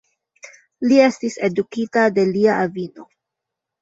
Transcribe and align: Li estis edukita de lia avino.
Li 0.87 0.97
estis 1.09 1.37
edukita 1.49 2.07
de 2.19 2.27
lia 2.33 2.57
avino. 2.67 3.07